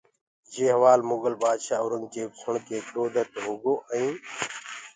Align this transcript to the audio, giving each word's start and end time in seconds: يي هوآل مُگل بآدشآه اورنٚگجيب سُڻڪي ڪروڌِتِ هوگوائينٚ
يي 0.53 0.65
هوآل 0.77 0.99
مُگل 1.09 1.33
بآدشآه 1.41 1.79
اورنٚگجيب 1.81 2.29
سُڻڪي 2.41 2.77
ڪروڌِتِ 2.87 3.31
هوگوائينٚ 3.45 4.19